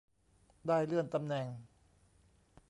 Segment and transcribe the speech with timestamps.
[0.67, 1.47] ได้เลื่อนตำแหน่ง